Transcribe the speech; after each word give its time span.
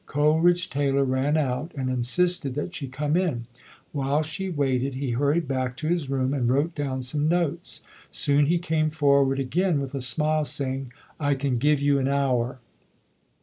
Coleridge 0.07 0.71
Taylor 0.71 1.03
ran 1.03 1.37
out 1.37 1.73
and 1.75 1.87
insisted 1.87 2.55
that 2.55 2.73
she 2.73 2.87
come 2.87 3.15
in. 3.15 3.45
While 3.91 4.23
she 4.23 4.49
waited, 4.49 4.95
he 4.95 5.11
hurried 5.11 5.47
back 5.47 5.77
to 5.77 5.87
his 5.89 6.09
room 6.09 6.33
and 6.33 6.49
wrote 6.49 6.73
down 6.73 7.03
some 7.03 7.27
notes. 7.27 7.81
Soon 8.09 8.47
he 8.47 8.57
came 8.57 8.89
forward 8.89 9.39
again 9.39 9.79
with 9.79 9.93
a 9.93 10.01
smile, 10.01 10.45
saying, 10.45 10.91
"I 11.19 11.35
can 11.35 11.59
give 11.59 11.79
you 11.79 11.99
an 11.99 12.07
hour". 12.07 12.57